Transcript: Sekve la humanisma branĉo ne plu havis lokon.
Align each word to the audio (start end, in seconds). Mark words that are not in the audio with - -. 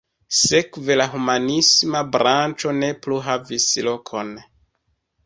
Sekve 0.35 0.95
la 1.01 1.05
humanisma 1.15 2.01
branĉo 2.15 2.73
ne 2.79 2.89
plu 3.05 3.21
havis 3.29 3.69
lokon. 3.89 4.33